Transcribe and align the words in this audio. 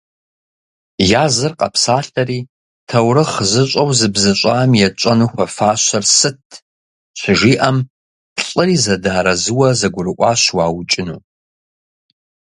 Языр 1.23 1.53
къэпсалъэри 1.59 2.39
«таурыхъ 2.87 3.37
зыщӏэу 3.51 3.89
зыбзыщӏам 3.99 4.71
етщӏэну 4.87 5.27
хуэфащэр 5.31 6.03
сыт?»- 6.17 6.61
щыжиӏэм, 7.19 7.77
плӏыри 8.35 8.75
зэдэарэзыуэ 8.83 9.69
зэгурыӏуащ 9.79 10.41
уаукӏыну. 10.57 11.19